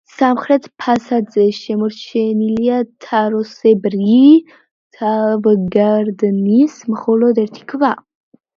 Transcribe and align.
სამხრეთ 0.11 0.63
ფასადზე 0.83 1.43
შემორჩენილია 1.57 2.79
თაროსებრი 3.07 4.17
ლავგარდნის 5.03 6.83
მხოლოდ 6.95 7.47
ერთი 7.47 7.71
ქვა. 7.75 7.95